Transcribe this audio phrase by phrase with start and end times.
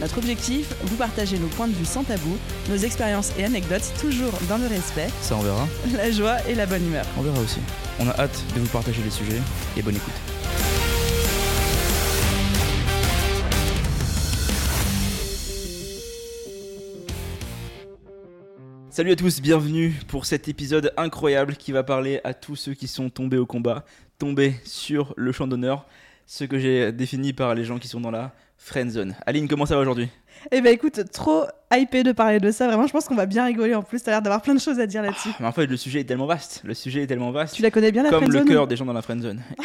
[0.00, 2.38] Notre objectif, vous partager nos points de vue sans tabou,
[2.70, 6.64] nos expériences et anecdotes toujours dans le respect, Ça on verra, la joie et la
[6.64, 7.04] bonne humeur.
[7.18, 7.60] on verra aussi.
[7.98, 9.40] On a hâte de vous partager les sujets
[9.76, 10.14] et bonne écoute.
[18.88, 22.88] Salut à tous, bienvenue pour cet épisode incroyable qui va parler à tous ceux qui
[22.88, 23.84] sont tombés au combat,
[24.18, 25.84] tombés sur le champ d'honneur,
[26.26, 28.32] ce que j'ai défini par les gens qui sont dans la
[28.62, 29.16] friend zone.
[29.26, 30.08] Aline, comment ça va aujourd'hui?
[30.52, 33.44] Eh ben écoute, trop hypé de parler de ça, vraiment je pense qu'on va bien
[33.44, 33.74] rigoler.
[33.74, 35.30] En plus, t'as l'air d'avoir plein de choses à dire là-dessus.
[35.40, 37.70] Mais en fait, le sujet est tellement vaste, le sujet est tellement vaste, Tu la
[37.70, 39.42] connais bien la comme le friendzone cœur des gens dans la friend zone.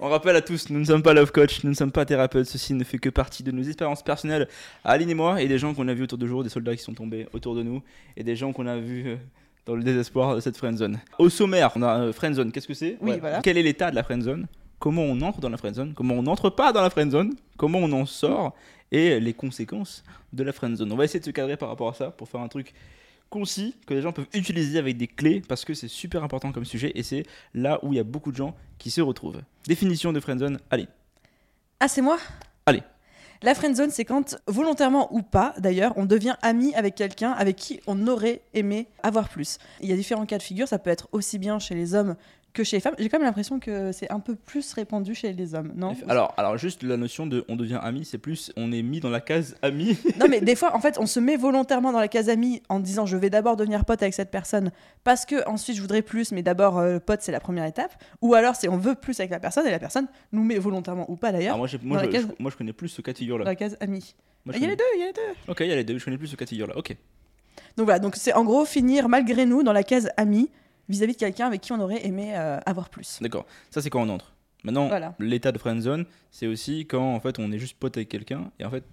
[0.00, 2.46] On rappelle à tous, nous ne sommes pas love coach, nous ne sommes pas thérapeutes,
[2.46, 4.48] ceci ne fait que partie de nos expériences personnelles,
[4.84, 6.82] Aline et moi, et des gens qu'on a vus autour de jour, des soldats qui
[6.82, 7.82] sont tombés autour de nous,
[8.16, 9.16] et des gens qu'on a vus euh,
[9.66, 11.00] dans le désespoir de cette friendzone.
[11.18, 13.40] Au sommaire, on a euh, friendzone, qu'est-ce que c'est Oui, voilà.
[13.42, 14.46] Quel est l'état de la friendzone
[14.78, 17.92] Comment on entre dans la friendzone Comment on n'entre pas dans la friendzone Comment on
[17.92, 18.54] en sort?
[18.92, 20.90] Et les conséquences de la friendzone.
[20.90, 22.72] On va essayer de se cadrer par rapport à ça pour faire un truc
[23.28, 26.64] concis que les gens peuvent utiliser avec des clés parce que c'est super important comme
[26.64, 29.40] sujet et c'est là où il y a beaucoup de gens qui se retrouvent.
[29.66, 30.88] Définition de friendzone, allez.
[31.78, 32.18] Ah, c'est moi?
[32.66, 32.82] Allez.
[33.42, 37.80] La friendzone, c'est quand, volontairement ou pas d'ailleurs, on devient ami avec quelqu'un avec qui
[37.86, 39.56] on aurait aimé avoir plus.
[39.80, 42.16] Il y a différents cas de figure, ça peut être aussi bien chez les hommes
[42.52, 42.94] que chez les femmes.
[42.98, 45.94] J'ai quand même l'impression que c'est un peu plus répandu chez les hommes, non?
[46.08, 49.10] Alors, alors juste la notion de on devient ami, c'est plus on est mis dans
[49.10, 49.96] la case ami.
[50.18, 52.80] Non, mais des fois, en fait, on se met volontairement dans la case ami en
[52.80, 54.72] disant je vais d'abord devenir pote avec cette personne
[55.04, 57.92] parce que ensuite je voudrais plus, mais d'abord euh, pote c'est la première étape.
[58.22, 61.10] Ou alors c'est on veut plus avec la personne et la personne nous met volontairement
[61.10, 63.18] ou pas d'ailleurs moi, j'ai- moi, case- je- moi je connais plus ce cas de
[63.18, 63.50] figure dans là.
[63.50, 64.14] la case ami.
[64.44, 65.20] Moi, je Il y a les deux, il y a les deux.
[65.48, 66.76] Ok, il y a les deux, je connais plus ce cas de figure là.
[66.76, 66.96] Ok.
[67.76, 70.50] Donc voilà, donc c'est en gros finir malgré nous dans la case ami
[70.90, 73.18] vis-à-vis de quelqu'un avec qui on aurait aimé euh, avoir plus.
[73.22, 73.46] D'accord.
[73.70, 74.32] Ça c'est quand on entre.
[74.62, 75.14] Maintenant, Voilà.
[75.18, 78.64] l'état de friendzone, c'est aussi quand en fait on est juste pote avec quelqu'un et
[78.66, 78.84] en fait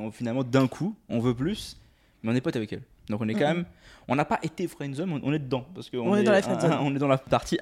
[0.00, 1.78] on- finalement d'un coup on veut plus,
[2.22, 2.82] mais on est pote avec elle.
[3.10, 3.66] Donc on est quand même,
[4.08, 6.40] on n'a pas été friendzone, on, on est dedans parce qu'on On est dans la
[6.40, 6.72] friendzone.
[6.80, 7.58] on est dans la partie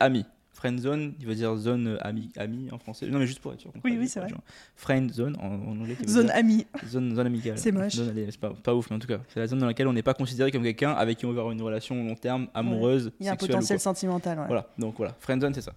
[0.64, 0.78] ami.
[0.80, 3.06] Friendzone, il veut dire zone euh, ami, ami en français.
[3.06, 3.72] Non mais juste pour être sûr.
[3.84, 4.28] Oui, oui, c'est vrai.
[4.28, 4.40] genre.
[4.76, 5.96] Friendzone en, en anglais.
[6.06, 6.66] Zone dire ami.
[6.86, 7.58] Zone, zone amicale.
[7.58, 7.94] C'est moche.
[7.94, 9.92] Zone- c'est pas, pas ouf, mais en tout cas, c'est la zone dans laquelle on
[9.92, 13.12] n'est pas considéré comme quelqu'un avec qui on veut avoir une relation long terme, amoureuse,
[13.20, 14.38] Il y a un potentiel sentimental.
[14.38, 14.46] ouais.
[14.46, 15.72] Voilà, donc voilà, friendzone, c'est ça.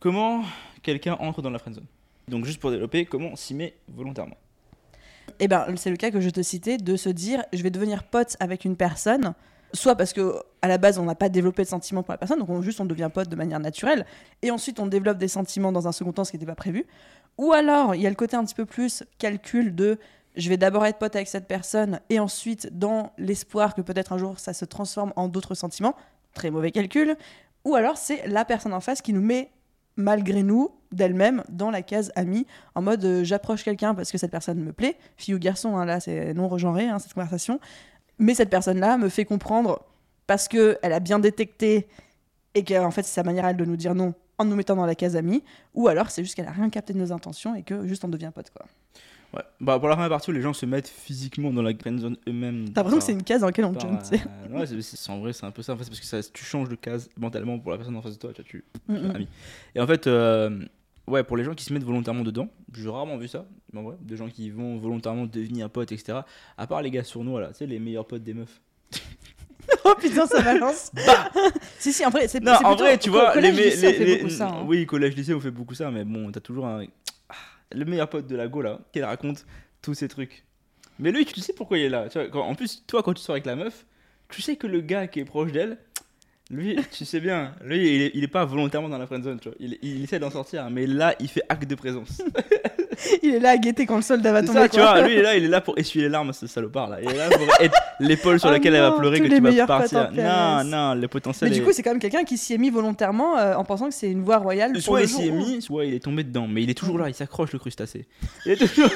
[0.00, 0.42] Comment
[0.82, 1.86] quelqu'un entre dans la friendzone
[2.28, 4.36] Donc juste pour développer, comment on s'y met volontairement?
[5.40, 8.04] Eh ben, c'est le cas que je te citais, de se dire je vais devenir
[8.04, 9.34] pote avec une personne,
[9.72, 12.38] soit parce que à la base on n'a pas développé de sentiments pour la personne,
[12.38, 14.06] donc on, juste on devient pote de manière naturelle,
[14.42, 16.86] et ensuite on développe des sentiments dans un second temps, ce qui n'était pas prévu.
[17.36, 19.98] Ou alors il y a le côté un petit peu plus calcul de
[20.36, 24.18] je vais d'abord être pote avec cette personne, et ensuite dans l'espoir que peut-être un
[24.18, 25.94] jour ça se transforme en d'autres sentiments,
[26.34, 27.16] très mauvais calcul.
[27.64, 29.50] Ou alors c'est la personne en face qui nous met
[29.98, 34.30] malgré nous, d'elle-même, dans la case amie, en mode euh, j'approche quelqu'un parce que cette
[34.30, 37.60] personne me plaît, fille ou garçon, hein, là c'est non regenré hein, cette conversation,
[38.18, 39.82] mais cette personne-là me fait comprendre
[40.26, 41.88] parce que elle a bien détecté
[42.54, 44.76] et qu'en fait c'est sa manière à elle de nous dire non en nous mettant
[44.76, 45.42] dans la case amie,
[45.74, 48.08] ou alors c'est juste qu'elle a rien capté de nos intentions et que juste on
[48.08, 48.66] devient pote quoi.
[49.34, 49.42] Ouais.
[49.60, 52.70] Bah, pour la première partie où les gens se mettent physiquement dans la friendzone eux-mêmes.
[52.72, 55.18] T'as l'impression que c'est une case dans laquelle on te jump, euh, ouais, c'est- en
[55.18, 55.74] vrai, c'est un peu ça.
[55.74, 58.00] En fait, c'est parce que ça, tu changes de case mentalement pour la personne en
[58.00, 58.32] face de toi.
[58.32, 58.64] Tu, vois, tu-
[59.06, 59.28] Mm, ami.
[59.74, 60.64] Et en fait, euh,
[61.08, 63.82] ouais, pour les gens qui se mettent volontairement dedans, j'ai rarement vu ça, mais en
[63.82, 66.20] vrai, des gens qui vont volontairement devenir potes, etc.
[66.56, 68.60] À part les gars sournois, là, tu sais, les meilleurs potes des meufs.
[69.84, 70.90] oh putain, ça balance
[71.78, 73.90] Si, si, en vrai, c'est Non, en plutôt- vrai, tu vois, collège, les, lycée, on
[73.90, 74.64] les- fait les- beaucoup ça, hein.
[74.66, 76.84] oui, collège, lycée, on fait beaucoup ça, mais bon, t'as toujours un.
[77.28, 77.34] Ah,
[77.72, 79.46] Le meilleur pote de la go, là, qui raconte
[79.82, 80.44] tous ces trucs.
[80.98, 82.08] Mais lui, tu sais pourquoi il est là.
[82.08, 83.86] Tu vois, quand- en plus, toi, quand tu sors avec la meuf,
[84.28, 85.78] tu sais que le gars qui est proche d'elle,
[86.50, 89.48] lui, tu sais bien, lui, il est, il est pas volontairement dans la friendzone, tu
[89.50, 89.56] vois.
[89.60, 92.22] Il, il essaie d'en sortir, mais là, il fait acte de présence.
[93.22, 94.58] Il est là à guetter quand le soldat va tomber.
[94.58, 96.48] ça, tu vois, lui, il est là, il est là pour essuyer les larmes, ce
[96.48, 96.98] salopard, là.
[97.00, 99.66] Il est là pour être l'épaule sur Oh laquelle elle va pleurer que tu vas
[99.66, 100.10] partir.
[100.12, 102.58] Non, non, le potentiel Mais du est- coup, c'est quand même quelqu'un qui s'y est
[102.58, 104.72] mis volontairement euh, en pensant que c'est une voie royale.
[104.72, 106.48] pour Soit il s'y est mis, soit il est tombé dedans.
[106.48, 108.04] Mais il est toujours là, il s'accroche le crustacé.
[108.46, 108.90] Il est toujours.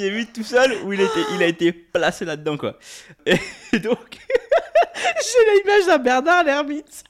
[0.00, 2.78] Il est mis tout seul ou il, était, il a été placé là-dedans, quoi.
[3.26, 3.36] Et
[3.78, 4.18] donc.
[4.94, 7.04] J'ai l'image d'un Bernard l'ermite.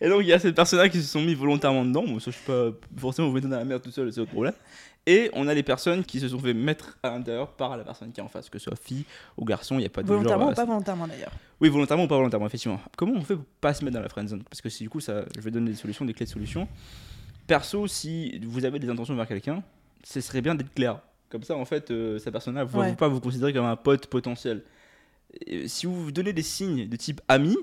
[0.00, 2.02] Et donc, il y a ces personnes-là qui se sont mis volontairement dedans.
[2.02, 4.54] Bon, ça, je suis pas forcément vous dans la merde tout seul, c'est votre problème.
[5.08, 8.10] Et on a les personnes qui se sont fait mettre à l'intérieur par la personne
[8.10, 9.04] qui est en face, que ce soit fille
[9.36, 10.52] ou garçon, il n'y a pas de Volontairement genre.
[10.52, 11.30] ou pas euh, volontairement d'ailleurs.
[11.60, 12.80] Oui, volontairement ou pas volontairement, effectivement.
[12.96, 14.98] Comment on fait pour pas se mettre dans la friendzone Parce que si du coup,
[14.98, 16.66] ça, je vais donner des solutions, des clés de solutions.
[17.46, 19.62] Perso, si vous avez des intentions vers quelqu'un,
[20.04, 21.00] ce serait bien d'être clair.
[21.28, 22.94] Comme ça, en fait, euh, cette personne-là ne va Ouais.
[22.94, 24.62] pas vous considérer comme un pote potentiel.
[25.46, 27.56] Et si vous vous donnez des signes de type ami,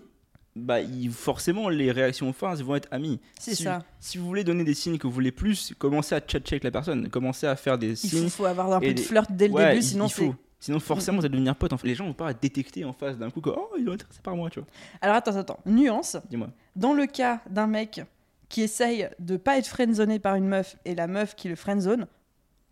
[0.55, 3.19] bah, il- forcément, les réactions en face vont être amis.
[3.39, 3.79] C'est si, ça.
[3.99, 6.71] Si vous voulez donner des signes que vous voulez plus, commencez à tchatcher avec la
[6.71, 7.09] personne.
[7.09, 8.23] Commencez à faire des Il signes.
[8.25, 10.31] faut, faut avoir un peu de flirt dès le Ouais, début, il- sinon il c'est.
[10.59, 11.73] Sinon, forcément, vous allez devenir pote.
[11.73, 13.91] En fait, les gens vont pas détecter en face d'un coup que oh, il est
[13.91, 14.67] intéressé par moi, tu vois.
[15.01, 15.59] Alors attends, attends.
[15.65, 16.15] Nuance.
[16.29, 16.49] Dis-moi.
[16.77, 18.01] Dans le cas d'un mec
[18.47, 22.07] qui essaye de pas être friendzoné par une meuf et la meuf qui le friendzone,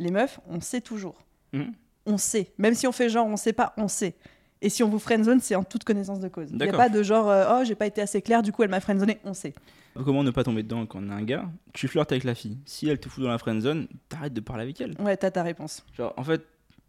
[0.02, 1.16] les meufs, on sait toujours.
[1.54, 1.74] Mhm.
[2.06, 2.52] On sait.
[2.58, 4.16] Même si on fait genre on sait pas, on sait.
[4.62, 6.50] Et si on vous friendzone, c'est en toute connaissance de cause.
[6.52, 8.64] Il n'y a pas de genre euh, oh j'ai pas été assez clair, du coup
[8.64, 9.54] elle m'a friendzoné, on sait.
[9.94, 12.58] Comment ne pas tomber dedans quand on est un gars Tu flirtes avec la fille.
[12.66, 14.96] Si elle te fout dans la friendzone, t'arrêtes de parler avec elle.
[15.00, 15.86] Ouais, t'as ta réponse.
[15.98, 16.42] Genre, en fait,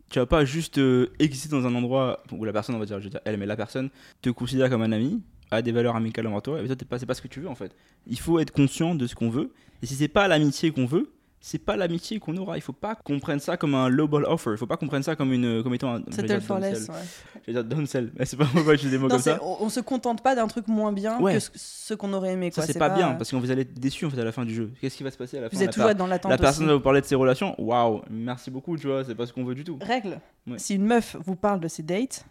[0.09, 3.01] tu vas pas juste euh, exister dans un endroit où la personne, on va dire,
[3.01, 5.21] je veux dire elle, mais la personne te considère comme un ami,
[5.51, 7.41] a des valeurs amicales envers toi, et toi, t'es pas, c'est pas ce que tu
[7.41, 7.75] veux en fait.
[8.07, 11.11] Il faut être conscient de ce qu'on veut, et si c'est pas l'amitié qu'on veut,
[11.45, 12.57] c'est pas l'amitié qu'on aura.
[12.57, 14.53] Il faut pas qu'on prenne ça comme un lowball offer.
[14.53, 16.03] Il faut pas qu'on prenne ça comme une, comme étant un.
[16.11, 16.89] Settle for less.
[16.89, 16.95] ouais.
[17.43, 19.41] Je vais dire downsell, mais c'est pas moi, je dis des mots Non, comme ça.
[19.43, 21.35] on, on se contente pas d'un truc moins bien Ouais.
[21.35, 22.51] que ce, ce qu'on aurait aimé.
[22.53, 22.67] Ça quoi.
[22.73, 24.55] c'est pas, bien parce que vous allez être déçu en fait à la fin du
[24.55, 24.71] jeu.
[24.81, 26.31] Qu'est-ce qui va se passer à la fin Vous êtes toujours dans l'attente.
[26.31, 26.69] La personne aussi.
[26.69, 27.55] va vous parler de ses relations?
[27.61, 29.79] Waouh, merci beaucoup, tu vois, c'est pas ce qu'on veut du tout.
[29.83, 30.59] Règle Ouais.
[30.59, 32.25] si une meuf vous parle de ses dates,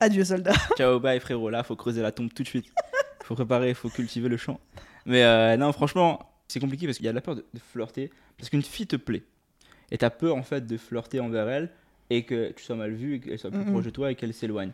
[0.00, 0.52] adieu soldat.
[0.76, 2.66] Ciao, bye frérot, là faut creuser la tombe tout de suite.
[3.24, 4.60] Faut préparer, faut cultiver le champ.
[5.06, 6.18] Mais euh, non, franchement,
[6.50, 8.10] c'est compliqué parce qu'il y a de la peur de, de flirter.
[8.36, 9.22] Parce qu'une fille te plaît.
[9.90, 11.70] Et t'as peur en fait de flirter envers elle
[12.10, 14.34] et que tu sois mal vu et qu'elle soit plus proche de toi et qu'elle
[14.34, 14.72] s'éloigne.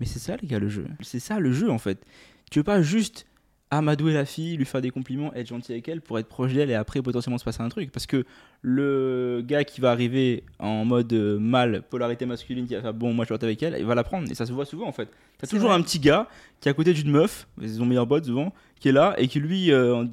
[0.00, 0.86] Mais c'est ça les gars le jeu.
[1.00, 2.04] C'est ça le jeu en fait.
[2.50, 3.26] Tu veux pas juste
[3.70, 6.70] amadouer la fille, lui faire des compliments, être gentil avec elle pour être proche d'elle
[6.70, 7.90] et après potentiellement se passer un truc.
[7.90, 8.24] Parce que
[8.62, 13.12] le gars qui va arriver en mode euh, mâle, polarité masculine, qui va faire bon,
[13.12, 14.30] moi je flirte avec elle, il va la prendre.
[14.30, 15.08] Et ça se voit souvent en fait.
[15.38, 15.78] T'as toujours vrai.
[15.78, 16.28] un petit gars
[16.60, 19.28] qui est à côté d'une meuf, c'est son meilleur pote souvent, qui est là et
[19.28, 20.04] qui lui, euh,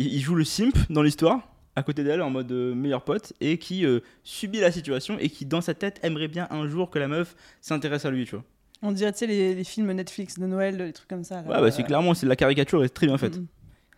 [0.00, 1.40] il, il joue le simp dans l'histoire
[1.76, 5.28] à côté d'elle en mode euh, meilleur pote et qui euh, subit la situation et
[5.30, 8.32] qui dans sa tête aimerait bien un jour que la meuf s'intéresse à lui, tu
[8.34, 8.44] vois.
[8.82, 11.42] On dirait, tu sais, les, les films Netflix de Noël, les trucs comme ça.
[11.42, 11.48] là.
[11.48, 13.38] Ouais, bah, c'est clairement, c'est la caricature est très bien faite.
[13.38, 13.46] Mm.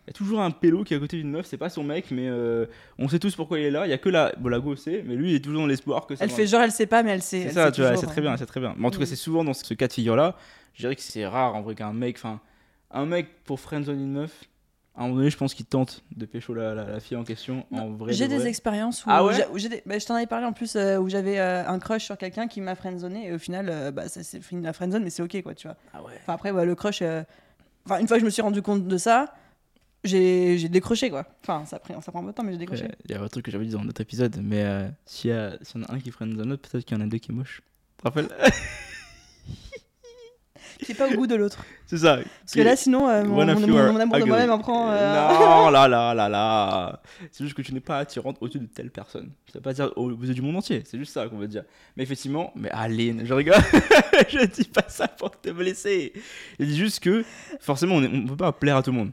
[0.05, 1.83] Il y a toujours un pélo qui est à côté d'une meuf, c'est pas son
[1.83, 2.65] mec, mais euh,
[2.99, 3.87] on sait tous pourquoi il est là.
[3.87, 5.67] Il y a que la, bon, la go sait, mais lui il est toujours dans
[5.67, 7.43] l'espoir que ça Elle va- fait genre, elle sait pas, mais elle sait.
[7.47, 8.23] C'est ça, sait tu vois, c'est très hein.
[8.23, 8.75] bien, c'est très bien.
[8.77, 9.07] Mais en tout cas, Mm.
[9.07, 10.35] c'est souvent dans ce cas de figure-là.
[10.73, 12.41] Je dirais que c'est rare en vrai qu'un mec, enfin,
[12.91, 14.43] un mec pour friendzone une meuf,
[14.95, 17.23] à un moment donné, je pense qu'il tente de pécho la, la, la fille en
[17.23, 18.13] question en vrai.
[18.13, 20.53] J'ai de des expériences où, Ah ouais où des- bah, je t'en avais parlé en
[20.53, 23.69] plus euh, où j'avais euh, un crush sur quelqu'un qui m'a friendzoné et au final
[23.69, 25.77] euh, bah, ça s'est fini la friendzone mais c'est ok quoi tu vois.
[25.93, 26.11] Ah ouais.
[26.21, 27.01] Enfin après le crush
[27.85, 29.33] enfin une fois que je me suis rendu compte de ça
[30.03, 31.25] j'ai j'ai décroché quoi.
[31.41, 32.87] Enfin ça prend ça prend un peu de temps mais j'ai décroché.
[33.05, 34.63] Il y a un truc que j'avais dit dans notre épisode, mais
[35.05, 37.03] s'il y, a- s'il y en a un qui friendzone l'autre, peut-être qu'il y en
[37.03, 37.61] a deux qui est moche.
[37.97, 38.29] Tu te rappelles?
[40.81, 41.63] Qui est pas au goût de l'autre.
[41.85, 42.17] C'est ça.
[42.17, 43.49] Parce que là sinon euh, mon, mon- mon-
[43.99, 47.01] amour de moi-même en prend euh, Non, là, là, là, là.
[47.31, 49.31] C'est juste que tu n'es pas attirante au-dessus de telle personne.
[49.47, 50.83] Ça veut pas dire au bout du monde entier.
[50.85, 51.63] C'est juste ça qu'on veut dire.
[51.97, 53.55] Mais effectivement, mais Aline, je rigole.
[54.29, 56.13] je dis pas ça pour te blesser.
[56.59, 57.23] Je dis juste que
[57.59, 59.11] forcément, on ne peut pas plaire à tout le monde.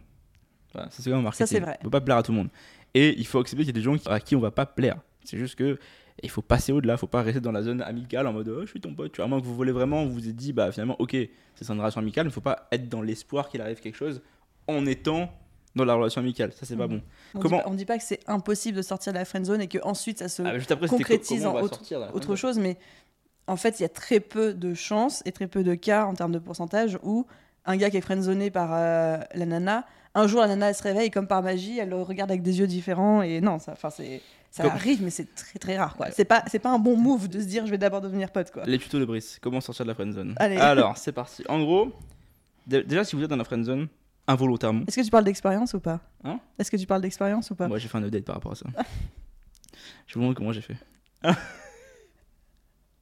[0.73, 1.47] Voilà, ça, c'est quand même marketing.
[1.47, 1.77] Ça, c'est vrai.
[1.81, 2.49] On peut pas plaire à tout le monde.
[2.95, 4.97] Et il faut accepter qu'il y a des gens à qui on va pas plaire.
[5.25, 5.79] C'est juste que
[6.23, 6.97] il faut passer au-delà.
[6.97, 9.13] faut pas rester dans la zone amicale en mode oh, je suis ton pote.
[9.13, 11.17] Tu vois, à moins que vous voulez vraiment, vous vous êtes dit bah finalement, ok,
[11.55, 14.23] c'est une relation amicale, mais faut pas être dans l'espoir qu'il arrive quelque chose
[14.69, 15.31] en étant
[15.77, 16.53] dans la relation amicale.
[16.53, 16.99] Ça, c'est pas Mhm.
[16.99, 17.03] bon.
[17.35, 19.61] on, Comment- dit pas, on dit pas que c'est impossible de sortir de la friendzone
[19.61, 22.77] et que ensuite ça se Ah, juste après, concrétise en autre- chose, mais
[23.47, 26.15] en fait, il y a très peu de chances et très peu de cas en
[26.15, 27.27] termes de pourcentage où
[27.67, 30.83] un gars qui est friendzoné par euh, la nana, un jour la nana elle se
[30.83, 33.91] réveille comme par magie, elle le regarde avec des yeux différents et non, ça, enfin
[33.91, 36.11] c'est ça Comme- arrive, mais c'est très très rare quoi.
[36.11, 38.51] C'est pas c'est pas un bon move de se dire je vais d'abord devenir pote
[38.51, 38.65] quoi.
[38.67, 40.57] Les tutos de Brice, comment sortir de la friendzone Allez.
[40.57, 41.45] Alors, c'est parti.
[41.49, 41.93] En gros,
[42.67, 43.87] dé- déjà, si vous êtes dans la friendzone,
[44.27, 47.55] involontairement, Est-ce que tu parles d'expérience ou pas Hein Est-ce que tu parles d'expérience ou
[47.55, 48.67] pas moi j'ai fait un update par rapport à ça.
[50.09, 50.77] je vous montre comment j'ai fait.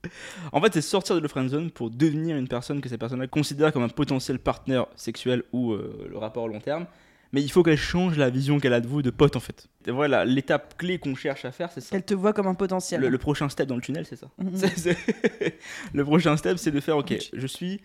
[0.52, 3.73] en fait, c'est sortir de la friendzone pour devenir une personne que cette personne-là considère
[3.73, 6.87] comme un potentiel partenaire sexuel ou euh, le rapport à long terme.
[7.33, 9.69] Mais il faut qu'elle change la vision qu'elle a de vous de pote en fait.
[9.87, 11.95] Et voilà, l'étape clé qu'on cherche à faire, c'est ça.
[11.95, 13.02] Elle te voit comme un potentiel.
[13.02, 14.31] Le, le prochain step dans le tunnel, c'est ça.
[14.38, 14.52] Mhm.
[15.93, 17.81] Le prochain step, c'est de faire ok, je suis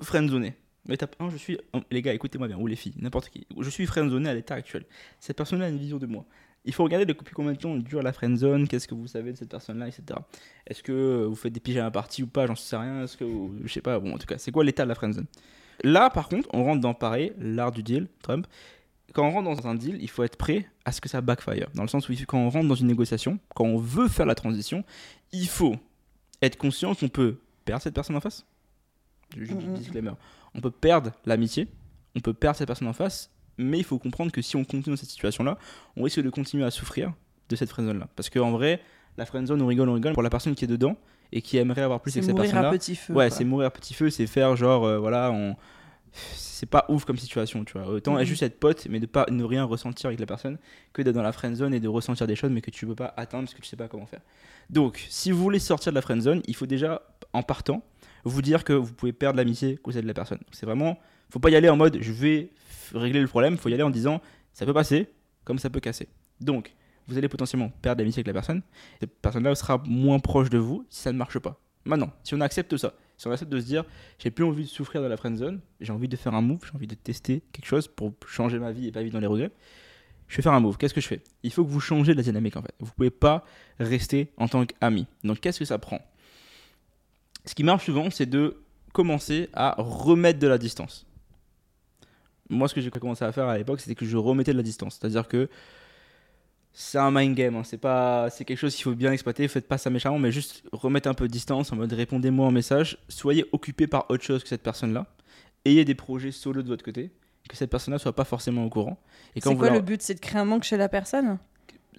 [0.00, 0.54] friendzoné.
[0.88, 1.58] Étape 1, je suis.
[1.72, 3.44] oh, Les gars, écoutez-moi bien, ou les filles, n'importe qui.
[3.58, 4.84] Je suis friendzoné à l'état actuel.
[5.18, 6.24] Cette personne-là a une vision de moi.
[6.66, 9.36] Il faut regarder depuis combien de temps dure la friendzone, qu'est-ce que vous savez de
[9.38, 10.18] cette personne-là, etc.
[10.66, 13.04] Est-ce que vous faites des pyjamas parties ou pas, j'en sais rien.
[13.04, 13.24] Est-ce que.
[13.24, 15.26] vous- Je sais pas, bon, en tout cas, c'est quoi l'état de la friendzone
[15.84, 18.46] Là, par contre, on rentre dans pareil, l'art du deal, Trump.
[19.14, 21.68] Quand on rentre dans un deal, il faut être prêt à ce que ça backfire.
[21.74, 24.34] Dans le sens où quand on rentre dans une négociation, quand on veut faire la
[24.34, 24.84] transition,
[25.32, 25.76] il faut
[26.42, 28.44] être conscient qu'on peut perdre cette personne en face.
[29.36, 29.74] Juste Mhm.
[29.74, 30.12] disclaimer.
[30.54, 31.68] On peut perdre l'amitié,
[32.14, 34.94] on peut perdre cette personne en face, mais il faut comprendre que si on continue
[34.94, 35.58] dans cette situation-là,
[35.96, 37.12] on risque de continuer à souffrir
[37.48, 38.08] de cette friendzone-là.
[38.16, 38.80] Parce qu'en vrai,
[39.16, 40.12] la friendzone, on rigole, on rigole.
[40.14, 40.96] Pour la personne qui est dedans
[41.32, 43.12] et qui aimerait avoir plus C'est avec cette mourir personne-là, à petit feu.
[43.14, 45.56] Ouais, c'est mourir à petit feu, c'est faire genre, euh, voilà, on...
[46.12, 47.88] c'est pas ouf comme situation, tu vois.
[47.88, 48.24] Autant Mhm.
[48.24, 50.58] juste être pote, mais de pas ne rien ressentir avec la personne,
[50.92, 52.94] que d'être dans la friend zone et de ressentir des choses, mais que tu peux
[52.94, 54.20] pas atteindre parce que tu sais pas comment faire.
[54.70, 57.82] Donc, si vous voulez sortir de la friend zone, il faut déjà, en partant,
[58.24, 60.40] vous dire que vous pouvez perdre l'amitié cause de la personne.
[60.50, 60.98] C'est vraiment,
[61.30, 62.50] faut pas y aller en mode, je vais
[62.94, 64.20] régler le problème, faut y aller en disant,
[64.52, 65.08] ça peut passer,
[65.44, 66.08] comme ça peut casser.
[66.40, 66.74] Donc,
[67.06, 68.62] vous allez potentiellement perdre l'amitié avec la personne.
[69.00, 71.60] Cette personne-là sera moins proche de vous si ça ne marche pas.
[71.84, 73.84] Maintenant, si on accepte ça, si on accepte de se dire,
[74.18, 76.60] j'ai plus envie de souffrir dans la friend zone, j'ai envie de faire un move,
[76.64, 79.26] j'ai envie de tester quelque chose pour changer ma vie et pas vivre dans les
[79.26, 79.52] regrets,
[80.26, 80.76] je vais faire un move.
[80.76, 81.22] Qu'est-ce que je fais?
[81.44, 82.74] Il faut que vous changez la dynamique en fait.
[82.80, 83.44] Vous pouvez pas
[83.78, 85.06] rester en tant qu'ami.
[85.22, 86.00] Donc qu'est-ce que ça prend?
[87.44, 88.56] Ce qui marche souvent, c'est de
[88.92, 91.06] commencer à remettre de la distance.
[92.48, 94.62] Moi, ce que j'ai commencé à faire à l'époque, c'était que je remettais de la
[94.62, 94.98] distance.
[95.00, 95.48] C'est-à-dire que
[96.78, 97.62] c'est un mind game, hein.
[97.64, 99.48] c'est pas, c'est quelque chose qu'il faut bien exploiter.
[99.48, 102.50] Faites pas ça méchamment, mais juste remettre un peu de distance en mode répondez-moi en
[102.50, 102.98] message.
[103.08, 105.06] Soyez occupé par autre chose que cette personne-là.
[105.64, 107.12] Ayez des projets solo de votre côté,
[107.48, 108.98] que cette personne-là soit pas forcément au courant.
[109.34, 110.02] Et quand C'est quoi le but?
[110.02, 111.38] C'est de créer un manque chez la personne?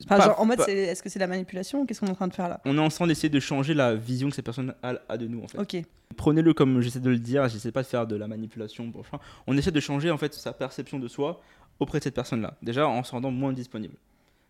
[0.06, 2.12] Enfin, pas- genre, en mode, pas- est-ce que c'est la manipulation ou qu'est-ce qu'on est
[2.12, 2.62] en train de faire là?
[2.66, 5.28] On est en train d'essayer de changer la vision que cette personne a, a de
[5.28, 5.58] nous en fait.
[5.58, 5.84] Ok.
[6.16, 9.58] Prenez-le comme j'essaie de le dire, j'essaie pas de faire de la manipulation enfin, On
[9.58, 11.42] essaie de changer en fait sa perception de soi
[11.80, 12.54] auprès de cette personne-là.
[12.62, 13.96] Déjà en se rendant moins disponible.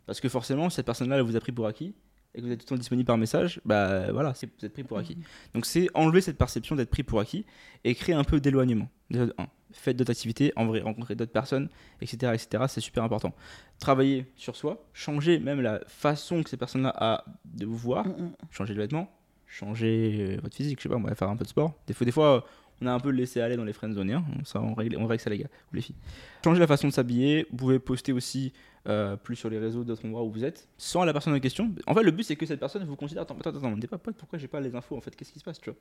[0.06, 1.94] Parce que forcément, cette personne-là, elle vous a pris pour acquis
[2.38, 4.74] et que vous êtes tout le temps disponible par message, bah voilà, c'est- vous êtes
[4.74, 5.18] pris pour acquis.
[5.54, 7.46] Donc c'est enlever cette perception d'être pris pour acquis
[7.84, 8.88] et créer un peu d'éloignement.
[9.10, 11.68] Déjà, de un, faites d'autres activités, en vrai, rencontrer d'autres personnes,
[12.02, 12.64] etc., etc.
[12.68, 13.34] C'est super important.
[13.80, 18.12] Travailler sur soi, changer même la façon que ces personnes-là a de vous voir, Mm,
[18.12, 18.32] mm.
[18.52, 19.10] changer de vêtements,
[19.46, 21.74] changer euh, votre physique, je sais pas, on va faire un peu de sport.
[21.88, 22.46] Des fois, des fois,
[22.82, 24.24] on a un peu laissé aller dans les friend zones, hein.
[24.44, 25.96] ça on règle, on règle ça les gars, ou les filles.
[26.44, 28.54] Changer la façon de s'habiller, vous pouvez poster aussi
[28.88, 31.72] euh, plus sur les réseaux d'autres endroits où vous êtes, sans la personne en question.
[31.88, 33.88] En fait, le but c'est que cette personne vous considère, attends, attends, attends, on n'est
[33.88, 35.80] pas pote, pourquoi j'ai pas les infos en fait, qu'est-ce qui se passe, tu vois?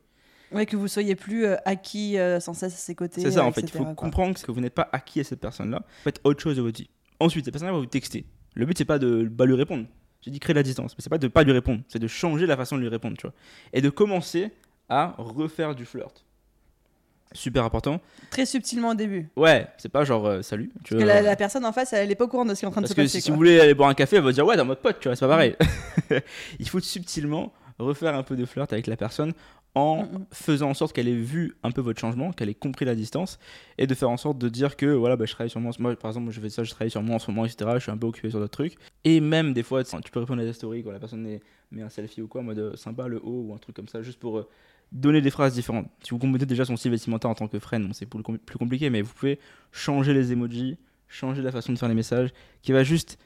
[0.53, 3.21] Ouais, que vous soyez plus euh, acquis euh, sans cesse à ses côtés.
[3.21, 3.95] C'est ça en fait, il faut quoi.
[3.95, 6.89] comprendre que vous n'êtes pas acquis à cette personne-là, faites autre chose de votre vie.
[7.19, 8.27] Ensuite, cette personne-là va vous texter.
[8.55, 9.87] Le but c'est pas de pas lui répondre.
[10.23, 12.47] J'ai dit créer la distance, mais c'est pas de pas lui répondre, c'est de changer
[12.47, 13.35] la façon de lui répondre, tu vois.
[13.73, 14.51] Et de commencer
[14.89, 16.26] à refaire du flirt.
[17.33, 18.01] Super important.
[18.31, 19.29] Très subtilement au début.
[19.37, 20.71] Ouais, c'est pas genre euh, salut.
[20.85, 22.61] Tu Parce que la, la personne en face, elle est pas au courant de ce
[22.61, 23.19] qui est en train de Parce se que passer.
[23.19, 23.35] si, si quoi.
[23.35, 25.17] vous voulez aller boire un café, elle va dire ouais, dans mode pote, tu vois,
[25.17, 25.57] c'est pas pareil.
[26.59, 29.33] Il faut subtilement refaire un peu de flirt avec la personne
[29.75, 30.27] en Mm, mm.
[30.33, 33.39] faisant en sorte qu'elle ait vu un peu votre changement, qu'elle ait compris la distance
[33.77, 35.73] et de faire en sorte de dire que voilà, bah, je travaille sur moi.
[35.79, 37.71] Moi, par exemple, je fais ça, je travaille sur moi en ce moment, etc.
[37.75, 38.77] Je suis un peu occupé sur d'autres trucs.
[39.05, 41.39] Et même des fois, tu peux répondre à des stories quand la personne
[41.71, 43.89] met un selfie ou quoi, en mode euh, sympa, le haut ou un truc comme
[43.89, 44.39] ça, juste pour.
[44.39, 44.49] euh,
[44.93, 45.89] donner des phrases différentes.
[46.03, 48.39] Si vous comprenez déjà son style vestimentaire en tant que friend, bon, c'est plus com-
[48.39, 49.39] plus compliqué, mais vous pouvez
[49.73, 50.79] changer les emojis,
[51.09, 52.31] changer la façon de faire les messages,
[52.63, 53.19] qui va juste.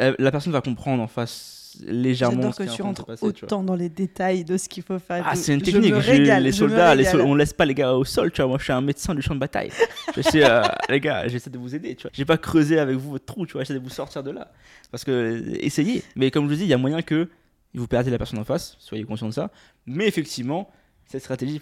[0.00, 2.36] euh, la personne va comprendre en face légèrement.
[2.52, 5.24] J'adore que tu rentres passer, tu autant dans les détails de ce qu'il faut faire.
[5.28, 5.94] Ah, c'est une Je technique.
[5.94, 7.12] je- régale, les je soldats, les régale.
[7.20, 8.48] sol- on laisse pas les gars au sol, tu vois.
[8.48, 9.70] Moi, je suis un médecin du champ de bataille.
[10.16, 12.10] je sais, euh, les gars, j'essaie de vous aider, tu vois.
[12.14, 13.62] J'ai pas creusé avec vous votre trou, tu vois.
[13.62, 14.50] J'essaie de vous sortir de là.
[14.90, 16.02] Parce que, essayez.
[16.16, 17.28] Mais comme je vous dis, il y a moyen que
[17.74, 18.76] vous perdez la personne en face.
[18.78, 19.50] Soyez conscient de ça.
[19.86, 20.70] Mais effectivement,
[21.06, 21.60] ces stratégies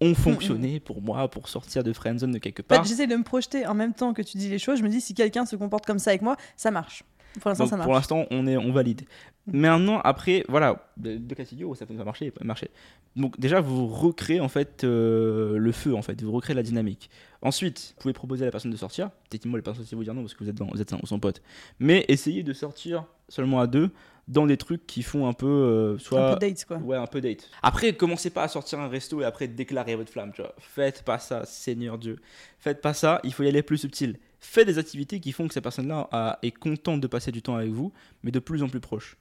[0.00, 2.84] ont fonctionné pour moi pour sortir de friendzone de quelque En fait, part.
[2.84, 4.78] j'essaie de me projeter en même temps que tu dis les choses.
[4.78, 7.04] Je me dis, si quelqu'un se comporte comme ça avec moi, ça marche.
[7.40, 7.86] Pour l'instant, ça marche.
[7.86, 9.02] pour l'instant, on, est, on valide.
[9.46, 9.60] Mm.
[9.60, 12.70] Maintenant, après, voilà, de, de cas de figure où ça peut pas marcher, pas marcher.
[13.16, 17.10] Donc déjà, vous recréez en fait euh, le feu, en fait, vous recréez la dynamique.
[17.42, 19.10] Ensuite, vous pouvez proposer à la personne de sortir.
[19.30, 21.20] Techniquement, les personnes aussi vous dire non parce que vous êtes, dans, vous êtes son
[21.20, 21.42] pote.
[21.78, 23.90] Mais essayez de sortir seulement à deux
[24.28, 26.76] dans des trucs qui font un peu euh, soit Un peu date, quoi.
[26.78, 27.48] Ouais, un peu date.
[27.62, 30.54] Après, commencez pas à sortir un resto et après déclarer votre flamme, tu vois.
[30.58, 32.16] Faites pas ça, Seigneur Dieu.
[32.58, 34.18] Faites pas ça, il faut y aller plus subtil.
[34.40, 37.70] Faites des activités qui font que cette personne-là est contente de passer du temps avec
[37.70, 37.92] vous,
[38.22, 39.16] mais de plus en plus proche.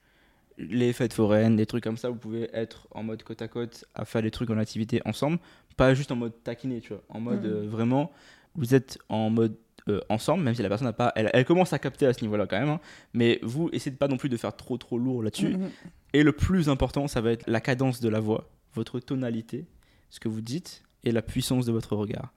[0.59, 3.85] Les fêtes foraines, des trucs comme ça, vous pouvez être en mode côte à côte
[3.95, 5.39] à faire des trucs en activité ensemble,
[5.77, 7.03] pas juste en mode taquiné, tu vois.
[7.09, 7.51] En mode Mhm.
[7.51, 8.11] euh, vraiment,
[8.55, 9.55] vous êtes en mode
[9.89, 11.11] euh, ensemble, même si la personne n'a pas.
[11.15, 12.79] Elle, elle commence à capter à ce niveau-là quand même, hein.
[13.13, 15.55] mais vous essayez pas non plus de faire trop trop lourd là-dessus.
[15.57, 15.69] Mhm.
[16.13, 19.65] Et le plus important, ça va être la cadence de la voix, votre tonalité,
[20.09, 22.33] ce que vous dites et la puissance de votre regard.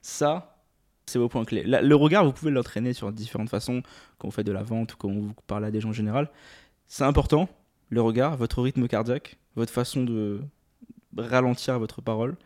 [0.00, 0.62] Ça,
[1.06, 1.64] c'est vos points clés.
[1.64, 3.82] La- le regard, vous pouvez l'entraîner sur différentes façons,
[4.18, 6.30] quand vous faites de la vente ou quand vous parlez à des gens en général.
[6.86, 7.48] C'est important,
[7.90, 10.40] le regard, votre rythme cardiaque, votre façon de
[11.16, 12.36] ralentir votre parole.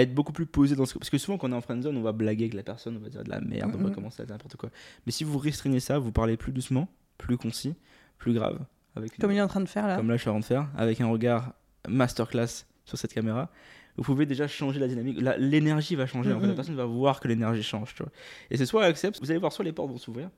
[0.00, 2.02] Être beaucoup plus posé dans ce parce que souvent quand on est en friendzone on
[2.02, 3.94] va blaguer avec la personne on va dire de la merde on va Mhm.
[3.94, 4.70] commencer à dire n'importe quoi
[5.06, 6.88] mais si vous restreignez ça vous parlez plus doucement
[7.18, 7.74] plus concis
[8.18, 8.58] plus grave
[8.94, 9.96] avec une- Comme il est en train de faire là.
[9.96, 11.52] comme là je suis en train de faire avec un regard
[11.88, 13.50] masterclass sur cette caméra
[13.96, 16.42] vous pouvez déjà changer la dynamique l'énergie va changer en fait.
[16.46, 16.56] la Mhm.
[16.56, 18.12] personne va voir que l'énergie change tu vois
[18.50, 20.28] et c'est soit elle accepte vous allez voir soit les portes vont s'ouvrir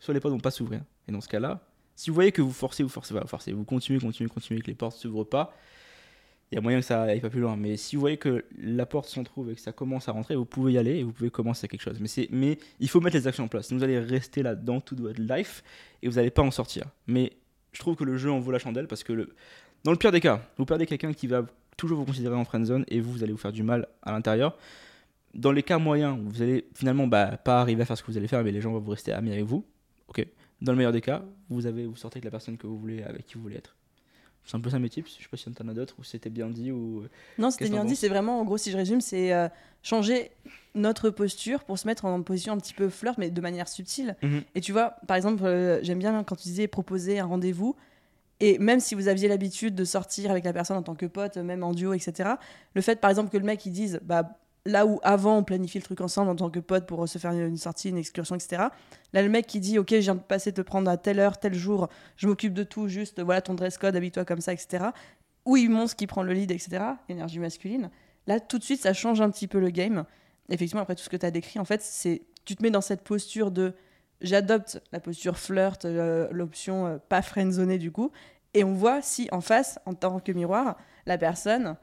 [0.00, 1.60] soit les portes vont pas s'ouvrir et dans ce cas là
[1.96, 4.66] si vous voyez que vous forcez vous forcez vous forcez vous continuez continuez continuez que
[4.66, 5.54] les portes s'ouvrent pas
[6.54, 7.56] il y a moyen que ça aille pas plus loin.
[7.56, 10.44] Mais si vous voyez que la porte s'entrouvre et que ça commence à rentrer, vous
[10.44, 11.98] pouvez y aller et vous pouvez commencer quelque chose.
[12.00, 13.72] Mais, c'est, mais il faut mettre les actions en place.
[13.72, 15.64] Vous allez rester là-dedans toute votre life
[16.00, 16.84] et vous n'allez pas en sortir.
[17.08, 17.32] Mais
[17.72, 19.30] je trouve que le jeu en vaut la chandelle parce que
[19.82, 21.44] dans le pire des cas, vous perdez quelqu'un qui va
[21.76, 24.56] toujours vous considérer en friendzone et vous, vous allez vous faire du mal à l'intérieur.
[25.34, 28.16] Dans les cas moyens, vous allez finalement bah, pas arriver à faire ce que vous
[28.16, 29.66] allez faire, mais les gens vont vous rester amis avec vous.
[30.06, 30.24] Ok.
[30.60, 33.02] Dans le meilleur des cas, vous, avez, vous sortez avec la personne que vous voulez,
[33.02, 33.74] avec qui vous voulez être.
[34.44, 35.16] C'est un peu ça mes tips.
[35.18, 37.04] Je sais pas si t'en as d'autres ou c'était bien dit ou.
[37.38, 37.96] Non, c'était bien dit.
[37.96, 39.48] C'est vraiment, en gros, si je résume, c'est euh,
[39.82, 40.30] changer
[40.74, 44.16] notre posture pour se mettre en position un petit peu flirt, mais de manière subtile.
[44.22, 44.42] Mhm.
[44.54, 47.74] Et tu vois, par exemple, euh, j'aime bien quand tu disais proposer un rendez-vous.
[48.40, 51.36] Et même si vous aviez l'habitude de sortir avec la personne en tant que pote,
[51.36, 52.30] même en duo, etc.,
[52.74, 55.78] le fait, par exemple, que le mec il dise, bah, là où avant on planifie
[55.78, 58.64] le truc ensemble en tant que pote pour se faire une sortie, une excursion, etc.,
[59.12, 61.38] là le mec qui dit, ok, je viens de passer te prendre à telle heure,
[61.38, 64.86] tel jour, je m'occupe de tout, juste voilà ton dress code, habille-toi comme ça, etc.,
[65.44, 67.90] où il montre qui prend le lead, etc., énergie masculine,
[68.26, 70.04] là tout de suite ça change un petit peu le game.
[70.50, 72.82] Effectivement, après tout ce que tu as décrit, en fait, c'est tu te mets dans
[72.82, 73.72] cette posture de
[74.20, 78.10] j'adopte la posture flirt, euh, l'option euh, pas friendzonée du coup,
[78.54, 81.76] et on voit si en face, en tant que miroir, la personne,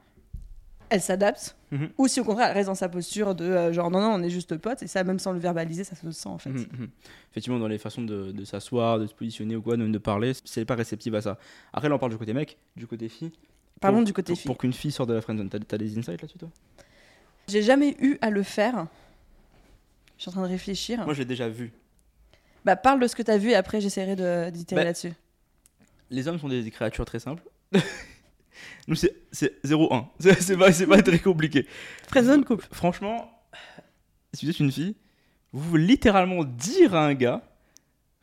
[0.91, 1.89] elle s'adapte, Mhm.
[1.97, 4.21] ou si au contraire elle reste dans sa posture de euh, genre non, non, on
[4.21, 6.49] est juste potes, et ça, même sans le verbaliser, ça se sent en fait.
[6.51, 6.89] Mhm, mhm.
[7.31, 10.33] Effectivement, dans les façons de, de s'asseoir, de se positionner ou quoi, même de parler,
[10.45, 11.37] c'est pas réceptif à ça.
[11.73, 13.31] Après, là, on parle du côté mec, du côté fille.
[13.79, 14.47] Parlons Pour- du côté pour, fille.
[14.47, 16.49] Pour qu'une fille sorte de la friendzone, t'as, t'as des insights là-dessus, toi?
[17.47, 18.85] J'ai jamais eu à le faire.
[20.17, 21.03] Je suis en train de réfléchir.
[21.05, 21.71] Moi, je l'ai déjà vu.
[22.63, 25.13] Bah, parle de ce que tu as vu et après j'essaierai de- d'itérer Bah, là-dessus.
[26.11, 27.43] Les hommes sont des créatures très simples.
[28.87, 30.05] Nous, c'est, c'est 0-1.
[30.39, 31.65] C'est, pas, c'est pas très compliqué.
[32.07, 32.67] Friendzone couple.
[32.71, 33.31] Franchement,
[34.33, 34.95] si vous êtes une fille,
[35.53, 37.43] vous pouvez littéralement dire à un gars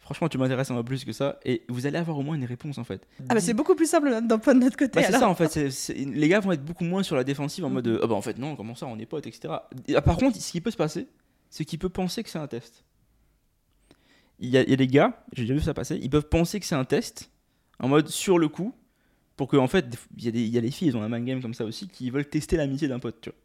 [0.08, 2.46] Franchement, tu m'intéresses un peu plus que ça, et vous allez avoir au moins une
[2.46, 3.06] réponse en fait.
[3.28, 5.34] Ah bah c'est beaucoup plus simple d'un point de notre côté Bah, c'est ça en
[5.34, 5.54] fait,
[5.98, 8.22] les gars vont être beaucoup moins sur la défensive en mode euh, ah bah en
[8.22, 9.52] fait non, comment ça, on est potes, etc.
[9.86, 11.08] Et, ah, par contre, ce qui peut se passer,
[11.50, 12.86] c'est qu'il peut penser que c'est un test.
[14.38, 16.30] Il y, a, il y a des gars, j'ai déjà vu ça passer, ils peuvent
[16.30, 17.30] penser que c'est un test
[17.78, 18.72] en mode sur le coup,
[19.38, 19.87] pour que en fait,
[20.18, 21.55] il y, a des, il y a des filles, ils ont un mind game comme
[21.55, 23.38] ça aussi, qui veulent tester l'amitié d'un pote, tu vois.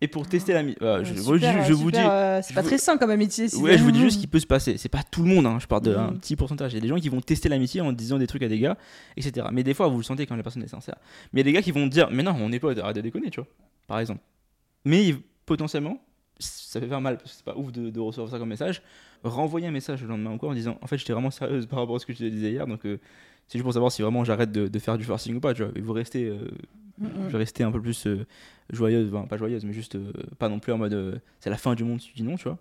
[0.00, 2.02] Et pour tester l'amitié, voilà, je, vous dis, c'est
[2.50, 3.48] je pas vous- très sain comme amitié.
[3.48, 4.76] si Ouais, je vous dis juste ce qui peut se passer.
[4.76, 5.58] C'est pas tout le monde, hein.
[5.60, 6.18] je parle d'un Mhm.
[6.18, 6.72] petit pourcentage.
[6.72, 8.58] Il y a des gens qui vont tester l'amitié en disant des trucs à des
[8.58, 8.76] gars,
[9.16, 9.46] etc.
[9.52, 10.96] Mais des fois, vous le sentez quand la personne est sincère.
[11.32, 12.96] Mais il y a des gars qui vont dire, mais non, on est pas, arrête
[12.96, 13.48] de déconner, tu vois,
[13.86, 14.20] par exemple.
[14.84, 15.14] Mais
[15.46, 15.98] potentiellement,
[16.38, 18.82] ça fait faire mal parce que c'est pas ouf de, de recevoir ça comme message.
[19.22, 21.96] Renvoyer un message le lendemain encore en disant, en fait, j'étais vraiment sérieuse par rapport
[21.96, 22.98] à ce que je te disais hier, donc euh,
[23.48, 25.62] c'est juste pour savoir si vraiment j'arrête de, de faire du forcing ou pas, tu
[25.62, 25.72] vois.
[25.76, 26.48] Et vous restez euh,
[26.98, 28.24] Mm, je un peu plus euh,
[28.70, 31.56] joyeuse, enfin, pas joyeuse, mais juste euh, pas non plus en mode euh, c'est la
[31.56, 32.58] fin du monde si tu dis non, tu vois.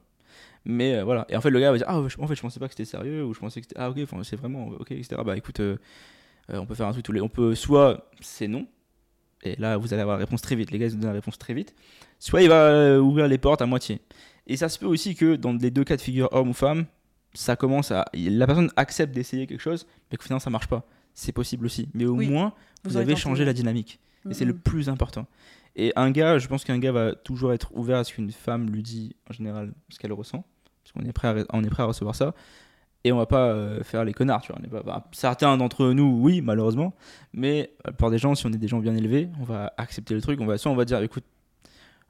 [0.65, 2.67] Mais voilà, et en fait le gars va dire ah en fait je pensais pas
[2.67, 5.21] que c'était sérieux ou je pensais que c'était ah ok, c'est vraiment ok, etc.
[5.25, 5.59] Bah écoute,
[6.49, 8.65] on peut faire un truc tous les, on peut soit c'est non,
[9.43, 11.13] et là vous allez avoir la réponse très vite, les gars ils vous donnent la
[11.13, 11.75] réponse très vite,
[12.17, 13.99] soit il va ouvrir les portes à moitié.
[14.47, 16.85] Et ça se peut aussi que dans les deux cas de figure homme ou femme,
[17.33, 20.85] ça commence à la personne accepte d'essayer quelque chose, mais que finalement ça marche pas.
[21.13, 23.99] C'est possible aussi, mais au Oui, moins vous, avez changé la dynamique.
[24.29, 25.27] Et c'est le plus important.
[25.75, 28.69] Et un gars, je pense qu'un gars va toujours être ouvert à ce qu'une femme
[28.69, 30.45] lui dit en général ce qu'elle ressent.
[30.83, 32.33] Parce qu'on est, prêt à, on est prêt à recevoir ça.
[33.05, 34.61] Et on va pas euh, faire les connards, tu vois.
[34.61, 36.93] On est pas, bah, certains d'entre nous, oui, malheureusement.
[37.33, 40.13] Mais la plupart des gens, si on est des gens bien élevés, on va accepter
[40.13, 40.39] le truc.
[40.39, 41.25] On va, soit on va dire, écoute,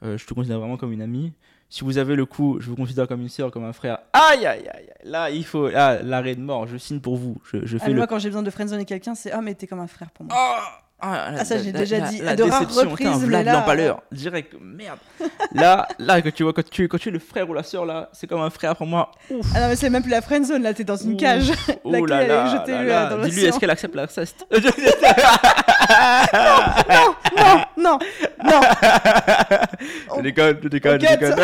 [0.03, 1.33] euh, je te considère vraiment comme une amie.
[1.73, 3.97] Si vous avez le coup, je vous considère comme une sœur, comme un frère.
[4.13, 4.89] Aïe, aïe, aïe, aïe.
[5.05, 5.69] Là, il faut.
[5.69, 7.37] Là, l'arrêt de mort, je signe pour vous.
[7.51, 7.97] Je, je Ah, fais mais le.
[7.97, 10.27] moi quand j'ai besoin de friendzoner quelqu'un, c'est ah mais t'es comme un frère pour
[10.27, 10.35] moi.
[10.37, 13.53] Ah, ah, la- Ah, ça, j'ai déjà la- dit, La de rares reprises, mais là,
[13.53, 14.01] l'empaleur.
[14.11, 14.97] Direct, merde.
[15.53, 17.85] là, là, quand tu vois, quand tu, quand tu es le frère ou la sœur,
[17.85, 19.11] là, c'est comme un frère pour moi.
[19.29, 19.45] Ouf.
[19.55, 21.51] Ah non mais c'est même plus la friendzone là, t'es dans une cage.
[21.83, 23.05] Oh La là clé, elle est jetée, là euh, là.
[23.17, 24.45] dans Dis-lui, est-ce qu'elle accepte l'inceste
[26.33, 27.99] non, non,
[28.43, 28.61] non.
[30.17, 31.35] Je déconne, je déconne, je déconne.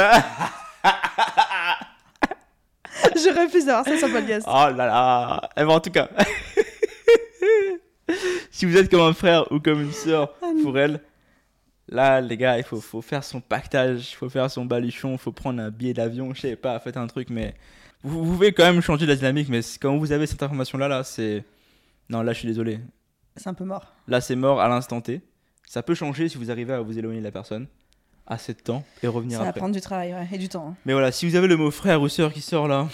[3.15, 4.45] Je refuse d'avoir ça sur podcast.
[4.50, 5.41] Oh là là.
[5.56, 6.08] Eh ben, en tout cas,
[8.60, 11.00] si vous êtes comme un frère ou comme une sœur Ah pour elle,
[11.88, 15.17] là, les gars, il faut, faut faire son pactage, il faut faire son baluchon, il
[15.17, 17.56] faut prendre un billet d'avion, je sais pas, faites un truc, mais
[18.04, 21.04] vous, vous pouvez quand même changer la dynamique, mais quand vous avez cette information-là, là,
[21.04, 21.43] c'est.
[22.10, 22.80] Non, là, je suis désolé.
[23.38, 23.93] C'est un peu mort.
[24.08, 25.22] Là, c'est mort à l'instant T.
[25.65, 27.67] Ça peut changer si vous arrivez à vous éloigner de la personne.
[28.28, 29.60] assez de temps et revenir Ça va après.
[29.62, 30.69] prendre du travail ouais, et du temps.
[30.69, 30.76] hein.
[30.86, 32.88] Mais voilà, si vous avez le mot frère ou sœur qui sort là,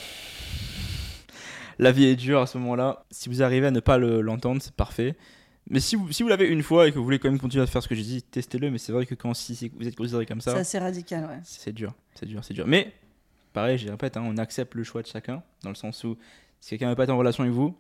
[1.80, 3.04] la vie est dure à ce moment-là.
[3.12, 5.16] Si vous arrivez à ne pas le- l'entendre, c'est parfait.
[5.70, 7.64] Mais si vous, si vous l'avez une fois et que vous voulez quand même continuer
[7.64, 8.70] à faire ce que j'ai dit, testez-le.
[8.70, 11.26] Mais c'est vrai que quand si c'est- vous êtes considéré comme C'est ça, assez radical,
[11.26, 11.40] ouais.
[11.44, 12.68] c'est dur, c'est dur, c'est dur.
[12.68, 12.94] Mais
[13.54, 16.18] pareil, je répète, hein, on accepte le choix de chacun, dans le sens où
[16.60, 17.76] si quelqu'un veut pas être en relation avec vous,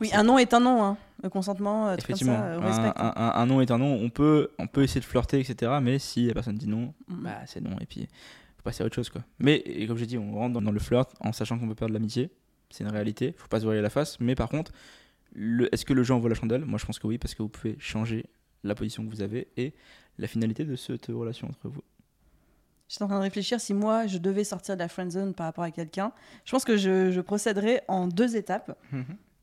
[0.00, 0.96] Oui, un non est un non, hein.
[1.22, 2.98] Le consentement, euh, comme effectivement, ça, on un, respecte.
[2.98, 3.12] hein.
[3.16, 3.92] un- un- un non est un non.
[4.00, 5.72] On peut, on peut essayer de flirter, etc.
[5.82, 7.22] Mais si la personne dit non, Mhm.
[7.22, 7.76] bah c'est non.
[7.82, 8.08] Et puis
[8.56, 9.22] faut passer à autre chose quoi.
[9.38, 11.74] Mais et comme j'ai dit, on rentre dans, dans le flirt en sachant qu'on peut
[11.74, 12.30] perdre l'amitié.
[12.70, 13.34] C'est une réalité.
[13.36, 14.18] Faut pas se voiler la face.
[14.20, 14.72] Mais par contre,
[15.36, 16.64] est-ce que le jeu envoie la chandelle?
[16.64, 18.26] Moi, je pense que oui, parce que vous pouvez changer
[18.64, 19.74] la position que vous avez et
[20.18, 21.82] la finalité de cette relation entre vous.
[22.88, 25.46] J'étais en train de réfléchir si moi je devais sortir de la friend zone par
[25.46, 26.12] rapport à quelqu'un.
[26.44, 28.76] Je pense que je, je procéderais en deux étapes.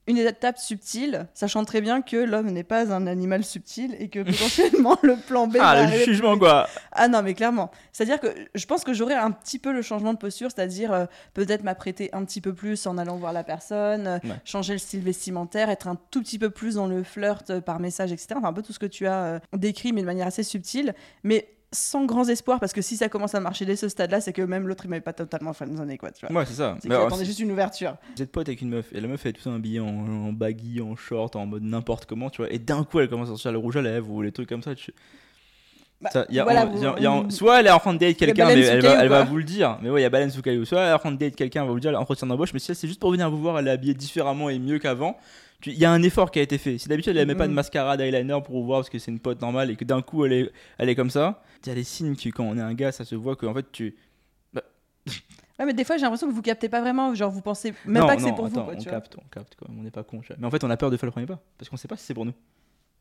[0.08, 4.24] Une étape subtile, sachant très bien que l'homme n'est pas un animal subtil et que
[4.24, 5.58] potentiellement le plan B.
[5.60, 7.72] Ah, le jugement quoi Ah non, mais clairement.
[7.92, 11.06] C'est-à-dire que je pense que j'aurais un petit peu le changement de posture, c'est-à-dire euh,
[11.34, 14.36] peut-être m'apprêter un petit peu plus en allant voir la personne, euh, Ouais.
[14.46, 17.80] changer le style vestimentaire, être un tout petit peu plus dans le flirt euh, par
[17.80, 18.28] message, etc.
[18.38, 20.94] Enfin, un peu tout ce que tu as décrit, mais de manière assez subtile.
[21.24, 24.32] Mais sans grands espoirs, parce que si ça commence à marcher dès ce stade-là, c'est
[24.34, 26.36] que même l'autre, il m'avait pas totalement friendzoné, quoi, tu vois.
[26.40, 26.78] Ouais, c'est ça.
[26.82, 27.96] C'est attendait juste une ouverture.
[28.16, 30.32] Vous êtes pote avec une meuf et la meuf elle est tout habillée en, en
[30.32, 32.52] baggy, en short, en mode n'importe comment, tu vois.
[32.54, 34.64] Et d'un coup elle commence à sortir le rouge à lèvres ou les trucs comme
[34.64, 34.76] ça.
[34.76, 34.94] tu-
[36.00, 37.68] Bah, Ça, y a- voilà, en- vous- y a- y a en- vous- soit elle
[37.68, 39.78] est en train de date quelqu'un, mais elle, va, elle va vous le dire.
[39.82, 40.64] Mais ouais, il y a baleine sous caillou.
[40.64, 42.54] Soit elle est en train de date quelqu'un, elle va vous le dire, entretien d'embauche.
[42.54, 44.78] Mais si elle, c'est juste pour venir vous voir, elle est habillée différemment et mieux
[44.80, 45.18] qu'avant.
[45.62, 46.78] Tu- Il y a un effort qui a été fait.
[46.78, 47.56] Si d'habitude elle met pas de Mhm.
[47.56, 50.34] mascara, d'eyeliner pour voir parce que c'est une pote normale et que d'un coup elle
[50.34, 52.74] est, elle est comme ça, il y a des signes que quand on est un
[52.74, 53.96] gars, ça se voit que en fait tu.
[55.60, 58.02] Ouais, mais des fois, j'ai l'impression que vous captez pas vraiment, genre vous pensez même
[58.02, 58.92] non, pas que c'est pour attends, vous, quoi, on tu vois.
[59.00, 60.18] capte, on capte quand même, on n'est pas con.
[60.28, 60.36] vois.
[60.38, 61.98] Mais en fait, on a peur de faire le premier pas parce qu'on sait pas
[61.98, 62.34] si c'est pour nous.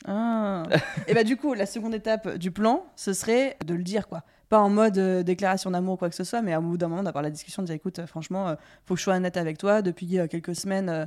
[0.07, 0.63] Ah.
[1.09, 4.23] et bah du coup, la seconde étape du plan, ce serait de le dire quoi.
[4.49, 6.89] Pas en mode euh, déclaration d'amour ou quoi que ce soit, mais à bout d'un
[6.89, 8.55] moment d'avoir la discussion de dire écoute, euh, franchement, euh,
[8.87, 9.83] faut que je sois honnête avec toi.
[9.83, 11.05] Depuis euh, quelques semaines, euh,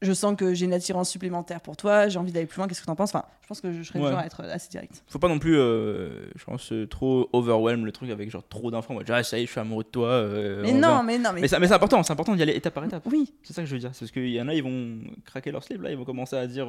[0.00, 2.06] je sens que j'ai une attirance supplémentaire pour toi.
[2.08, 2.68] J'ai envie d'aller plus loin.
[2.68, 3.10] Qu'est-ce que t'en penses?
[3.14, 4.10] Enfin, je pense que je serais du Ouais.
[4.12, 5.02] genre à être assez direct.
[5.08, 8.70] Faut pas non plus, euh, je pense, euh, trop overwhelm le truc avec genre trop
[8.70, 8.92] d'infos.
[8.92, 10.08] Moi, ah, ça y est, je suis amoureux de toi.
[10.08, 12.42] euh, mais on non, mais non, mais, Mais, ça- mais c'est important, c'est important d'y
[12.42, 13.02] aller étape par étape.
[13.10, 13.32] oui.
[13.42, 13.90] C'est ça que je veux dire.
[13.92, 16.36] C'est parce qu'il y en a, ils vont craquer leur slip là, ils vont commencer
[16.36, 16.68] à dire,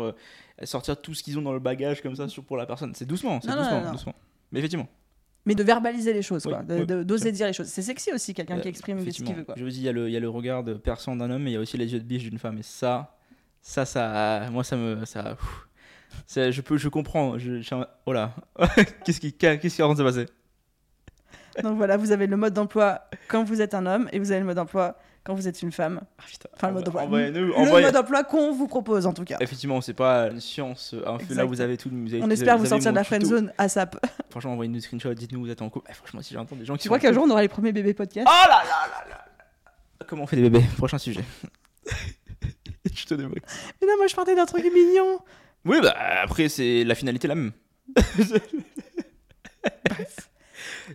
[0.60, 2.94] à sortir tout ce qu'ils ont dans le bagage comme ça sur, pour la personne.
[2.96, 4.16] C'est doucement, c'est doucement, non, doucement.
[4.52, 4.88] Mais effectivement.
[5.46, 6.64] Mais de verbaliser les choses, Oui, quoi.
[6.68, 7.68] Oui, D'oser dire les choses.
[7.68, 9.56] C'est sexy aussi, quelqu'un Euh, qui exprime ce qu'il veut, quoi.
[9.58, 11.44] Je vous dis, il y, a le- il y a le regard perçant d'un homme,
[11.44, 12.58] mais il y a aussi les yeux de biche d'une femme.
[12.58, 13.18] Et ça,
[13.62, 15.36] ça, ça, moi, ça me, ça,
[16.52, 17.38] je peux, je comprends.
[17.38, 18.34] Je, je oh là,
[19.06, 20.32] qu'est-ce qui, qu'est-ce qui est en train de se passer?
[21.64, 24.40] Donc voilà, vous avez le mode d'emploi quand vous êtes un homme et vous avez
[24.40, 26.00] le mode d'emploi quand vous êtes une femme.
[26.18, 26.50] Ah, putain.
[26.56, 27.02] Enfin, le mode d'emploi.
[27.04, 29.38] Envoyez-nous, Le envoyez- mode d'emploi qu'on vous propose en tout cas.
[29.42, 30.96] Effectivement, c'est pas une science.
[31.06, 31.36] infuse.
[31.36, 31.90] Là, vous avez tout.
[31.92, 33.98] Vous avez- On espère vous vous sortir de la friend zone à SAP.
[34.30, 35.14] Franchement, envoyez-nous des screenshots.
[35.14, 35.88] Dites-nous, vous êtes en couple.
[35.90, 37.74] Eh, franchement, si j'entends des gens qui sont crois qu'un jour on aura les premiers
[37.74, 39.26] bébés podcast Oh là là là là
[40.08, 40.64] Comment on fait des bébés?
[40.78, 41.26] Prochain sujet.
[43.10, 43.42] Te débrouille.
[43.82, 45.20] Mais non, moi je partais d'un truc mignon.
[45.66, 47.52] Oui, bah après, c'est la finalité la même.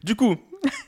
[0.03, 0.37] Du coup,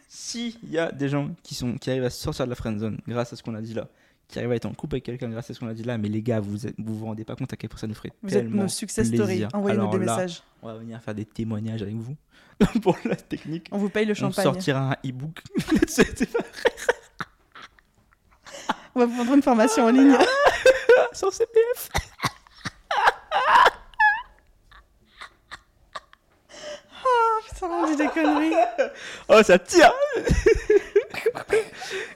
[0.09, 3.33] s'il y a des gens qui, sont, qui arrivent à sortir de la friendzone grâce
[3.33, 3.89] à ce qu'on a dit là,
[4.29, 5.99] qui arrivent à être en couple avec quelqu'un grâce à ce qu'on a dit là,
[5.99, 7.95] mais les gars, vous êtes- vous vous rendez pas compte à quel point ça nous
[7.95, 9.49] ferait Vous êtes tellement nos success plaisir.
[9.53, 10.43] Envoyez-nous des là, messages.
[10.63, 12.17] On va venir faire des témoignages avec vous
[12.83, 13.69] pour la technique.
[13.71, 14.43] On vous paye le On champagne.
[14.45, 15.41] sortira un e-book.
[18.95, 20.17] On va vous vendre une formation en ligne.
[21.17, 21.89] Sans CPF.
[27.49, 28.53] Putain, on dit des conneries.
[29.29, 29.95] Oh, ça tire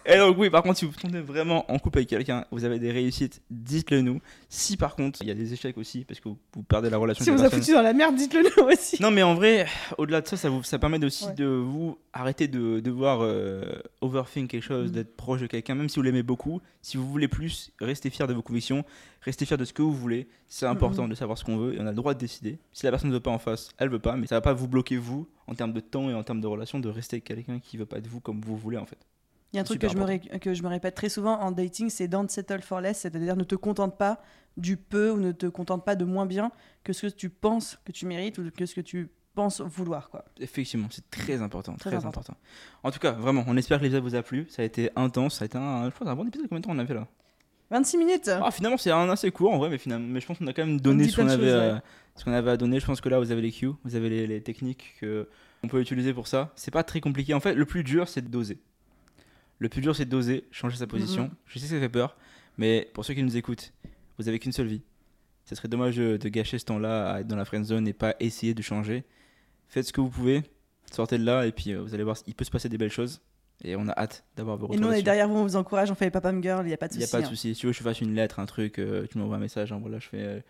[0.07, 2.79] Et donc, oui, par contre, si vous tombez vraiment en couple avec quelqu'un, vous avez
[2.79, 4.21] des réussites, dites-le nous.
[4.49, 6.97] Si par contre, il y a des échecs aussi, parce que vous, vous perdez la
[6.97, 7.61] relation Si avec vous personne.
[7.61, 9.01] foutu dans la merde, dites-le nous aussi.
[9.01, 9.67] Non, mais en vrai,
[9.99, 11.35] au-delà de ça, ça, vous, ça permet aussi Ouais.
[11.35, 13.63] de vous arrêter de devoir euh,
[14.01, 14.93] overthink quelque chose, Mm.
[14.95, 16.61] d'être proche de quelqu'un, même si vous l'aimez beaucoup.
[16.83, 18.85] Si vous voulez plus, restez fier de vos convictions,
[19.21, 20.27] restez fier de ce que vous voulez.
[20.49, 22.59] C'est important de savoir ce qu'on veut et on a le droit de décider.
[22.73, 24.55] Si la personne ne veut pas en face, elle veut pas, mais ça va pas
[24.55, 27.25] vous bloquer vous en termes de temps et en termes de relation de rester avec
[27.25, 28.99] quelqu'un qui veut pas de vous comme vous voulez en fait.
[29.53, 31.41] Il y a un truc que je, me ré- que je me répète très souvent
[31.41, 34.21] en dating, c'est don't settle for less, c'est-à-dire ne te contente pas
[34.57, 36.53] du peu ou ne te contente pas de moins bien
[36.85, 40.11] que ce que tu penses que tu mérites ou que ce que tu penses vouloir.
[40.11, 40.25] Quoi.
[40.39, 42.21] Effectivement, c'est très important, Très très, important.
[42.33, 42.37] important.
[42.85, 44.47] En tout cas, vraiment, on espère que l'épisode vous a plu.
[44.51, 46.47] Ça a été intense, ça a été un, je pense, un bon épisode.
[46.49, 47.07] Combien de temps on a fait là?
[47.71, 50.39] 26 minutes Ah, finalement, c'est un assez court en vrai, mais, finalement, mais je pense
[50.39, 51.79] qu'on a quand même donné dit ce qu'on plein de avait, choses, euh,
[52.17, 52.81] ce qu'on avait à donner.
[52.81, 55.81] Je pense que là, vous avez les cues, vous avez les, les techniques qu'on peut
[55.81, 56.53] utiliser pour ça.
[56.57, 57.33] C'est pas très compliqué.
[57.35, 58.59] En fait, le plus dur, c'est de doser.
[59.61, 61.25] Le plus dur, c'est doser, changer sa position.
[61.25, 61.31] Mhm.
[61.47, 62.17] Je sais que ça fait peur,
[62.59, 63.73] mais pour ceux qui nous écoutent,
[64.19, 64.83] vous avez qu'une seule vie.
[65.45, 68.15] Ce serait dommage de, gâcher ce temps-là à être dans la friend zone et pas
[68.21, 69.05] essayer de changer.
[69.69, 70.43] Faites ce que vous pouvez.
[70.91, 72.91] Sortez de là et puis euh, vous allez voir, il peut se passer des belles
[72.91, 73.21] choses.
[73.63, 74.83] Et on a hâte d'avoir vos Et retours.
[74.87, 76.73] nous, on est derrière vous, on vous encourage, on fait les papam girl, il n'y
[76.75, 77.17] a pas de Il n'y a souci.
[77.17, 77.29] pas de hein.
[77.29, 77.55] souci.
[77.55, 79.71] Si tu veux que je fasse une lettre, un truc, euh, tu m'envoies un message,
[79.73, 80.19] hein, voilà, je fais.
[80.21, 80.41] euh,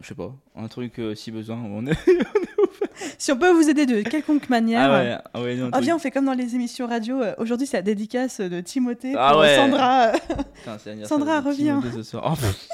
[0.00, 1.56] je sais pas, un truc euh, si besoin.
[1.56, 1.96] On est...
[3.18, 4.90] Si on peut vous aider de quelconque manière.
[4.90, 7.20] Ah ouais, ah ouais, non, truc- viens, on fait comme dans les émissions radio.
[7.22, 9.56] euh, Aujourd'hui, c'est la dédicace de Timothée Ah pour ouais.
[9.56, 10.12] Sandra.
[10.54, 11.42] Putain, Sandra,
[11.92, 12.24] ce soir.
[12.32, 12.68] Oh, pff.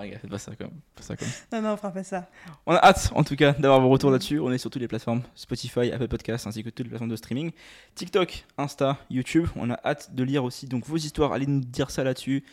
[0.00, 1.28] Ah, regarde, faites pas ça comme, pas ça comme.
[1.52, 2.26] non, non, on fera pas ça.
[2.64, 4.40] On a hâte, en tout cas, d'avoir vos retours là-dessus.
[4.40, 7.16] On est sur toutes les plateformes Spotify, Apple Podcasts, ainsi que toutes les plateformes de
[7.16, 7.52] streaming.
[7.96, 9.48] TikTok, Insta, YouTube.
[9.56, 11.34] On a hâte de lire aussi donc vos histoires.
[11.34, 12.44] Allez nous dire ça là-dessus.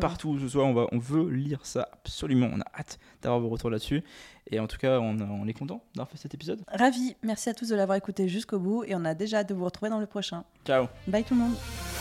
[0.00, 2.50] Partout où ce soit, on, va, on veut lire ça absolument.
[2.52, 4.02] On a hâte d'avoir vos retours là-dessus.
[4.50, 6.64] Et en tout cas, on, on est content d'avoir fait cet épisode.
[6.66, 7.14] Ravi.
[7.22, 9.64] Merci à tous de l'avoir écouté jusqu'au bout et on a déjà hâte de vous
[9.64, 10.42] retrouver dans le prochain.
[10.64, 11.95] Ciao Bye tout le monde.